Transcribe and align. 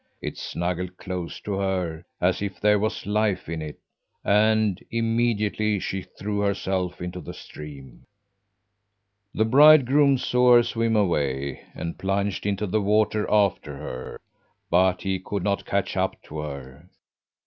It 0.19 0.35
snuggled 0.35 0.97
close 0.97 1.39
to 1.41 1.53
her 1.59 2.03
as 2.19 2.41
if 2.41 2.59
there 2.59 2.79
was 2.79 3.05
life 3.05 3.47
in 3.47 3.61
it 3.61 3.77
and 4.25 4.83
immediately 4.89 5.77
she 5.77 6.01
threw 6.01 6.39
herself 6.39 6.99
into 7.03 7.21
the 7.21 7.35
stream. 7.35 8.07
"The 9.35 9.45
bridegroom 9.45 10.17
saw 10.17 10.55
her 10.55 10.63
swim 10.63 10.95
away 10.95 11.61
and 11.75 11.99
plunged 11.99 12.47
into 12.47 12.65
the 12.65 12.81
water 12.81 13.29
after 13.29 13.77
her; 13.77 14.19
but 14.71 15.03
he 15.03 15.19
could 15.19 15.43
not 15.43 15.67
catch 15.67 15.95
up 15.95 16.19
to 16.23 16.39
her. 16.39 16.89